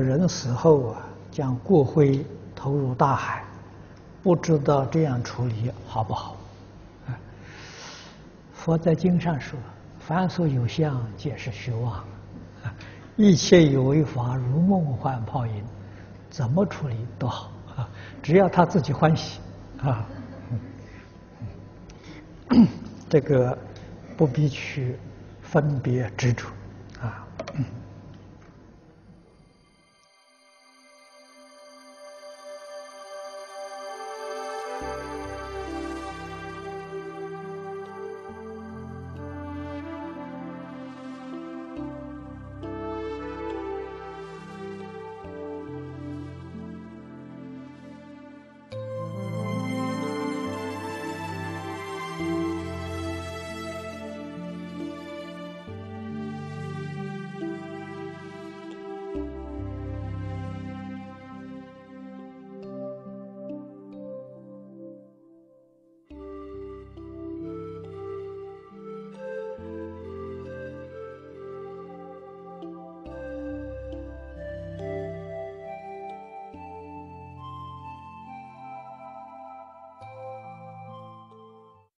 [0.00, 3.44] 人死后啊将骨灰投入大海
[4.22, 6.36] 不知道这样处理好不好。
[8.52, 9.58] 佛在经上说
[9.98, 12.02] 凡所有相皆是虚妄
[13.14, 15.62] 一切有为法如梦幻泡影
[16.30, 17.88] 怎么处理都好啊
[18.22, 19.40] 只要他自己欢喜
[19.82, 20.06] 啊。
[23.08, 23.56] 这个
[24.16, 24.96] 不必去
[25.42, 26.46] 分别执着